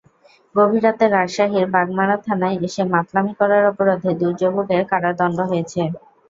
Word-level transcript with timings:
গভীর 0.55 0.83
রাতে 0.85 1.05
রাজশাহীর 1.07 1.65
বাগমারা 1.73 2.15
থানায় 2.25 2.57
এসে 2.61 2.83
মাতলামি 2.93 3.33
করার 3.39 3.63
অপরাধে 3.71 4.11
দুই 4.19 4.33
যুবকের 4.41 4.81
কারাদণ্ড 4.91 5.37
হয়েছে। 5.49 5.81